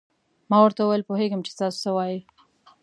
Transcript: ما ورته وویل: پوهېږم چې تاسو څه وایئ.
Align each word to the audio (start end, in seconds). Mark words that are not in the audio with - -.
ما 0.49 0.57
ورته 0.61 0.81
وویل: 0.83 1.07
پوهېږم 1.09 1.41
چې 1.47 1.51
تاسو 1.59 1.77
څه 1.83 1.89
وایئ. 1.95 2.19